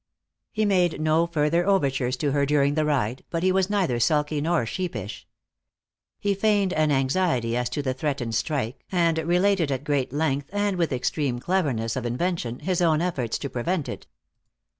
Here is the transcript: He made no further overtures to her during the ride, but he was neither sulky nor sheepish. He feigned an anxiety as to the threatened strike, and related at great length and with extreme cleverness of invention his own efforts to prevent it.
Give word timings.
He 0.51 0.65
made 0.65 0.99
no 0.99 1.27
further 1.27 1.63
overtures 1.67 2.17
to 2.17 2.31
her 2.31 2.43
during 2.43 2.73
the 2.73 2.85
ride, 2.85 3.23
but 3.29 3.43
he 3.43 3.51
was 3.51 3.69
neither 3.69 3.99
sulky 3.99 4.41
nor 4.41 4.65
sheepish. 4.65 5.27
He 6.19 6.33
feigned 6.33 6.73
an 6.73 6.89
anxiety 6.91 7.55
as 7.55 7.69
to 7.69 7.83
the 7.83 7.93
threatened 7.93 8.33
strike, 8.33 8.83
and 8.91 9.19
related 9.19 9.71
at 9.71 9.83
great 9.83 10.11
length 10.11 10.49
and 10.51 10.75
with 10.77 10.91
extreme 10.91 11.37
cleverness 11.37 11.95
of 11.95 12.07
invention 12.07 12.61
his 12.61 12.81
own 12.81 12.99
efforts 12.99 13.37
to 13.37 13.47
prevent 13.47 13.87
it. 13.87 14.07